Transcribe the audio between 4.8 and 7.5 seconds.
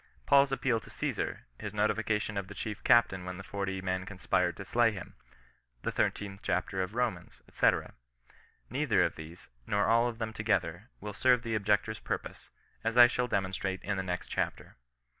him, the thirteenth chapter of Komans,